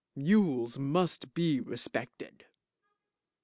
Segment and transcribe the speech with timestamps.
[0.15, 2.45] Mules must be respected.